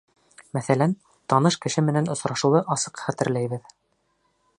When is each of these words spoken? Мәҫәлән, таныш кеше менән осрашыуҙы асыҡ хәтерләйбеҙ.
Мәҫәлән, 0.57 0.95
таныш 1.33 1.57
кеше 1.65 1.83
менән 1.89 2.09
осрашыуҙы 2.15 2.63
асыҡ 2.77 3.05
хәтерләйбеҙ. 3.05 3.69